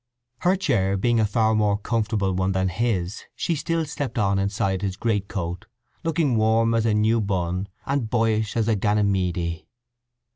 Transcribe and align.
Her 0.39 0.55
chair 0.55 0.97
being 0.97 1.19
a 1.19 1.27
far 1.27 1.53
more 1.53 1.77
comfortable 1.77 2.33
one 2.33 2.53
than 2.53 2.69
his 2.69 3.25
she 3.35 3.53
still 3.55 3.85
slept 3.85 4.17
on 4.17 4.39
inside 4.39 4.81
his 4.81 4.95
great 4.97 5.27
coat, 5.27 5.67
looking 6.03 6.37
warm 6.37 6.73
as 6.73 6.87
a 6.87 6.95
new 6.95 7.21
bun 7.21 7.67
and 7.85 8.09
boyish 8.09 8.57
as 8.57 8.67
a 8.67 8.75
Ganymede. 8.75 9.67